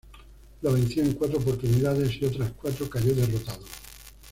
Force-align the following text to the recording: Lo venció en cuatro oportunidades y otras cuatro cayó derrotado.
Lo 0.63 0.73
venció 0.73 1.03
en 1.03 1.13
cuatro 1.13 1.37
oportunidades 1.37 2.19
y 2.19 2.25
otras 2.25 2.51
cuatro 2.59 2.89
cayó 2.89 3.13
derrotado. 3.13 3.61